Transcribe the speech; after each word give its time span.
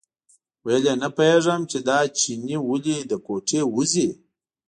ویل 0.65 0.83
یې 0.89 0.93
نه 1.03 1.09
پوهېږم 1.15 1.61
چې 1.71 1.77
دا 1.87 1.99
چینی 2.19 2.57
ولې 2.67 2.97
له 3.09 3.17
کوټې 3.25 3.61
وځي. 3.73 4.09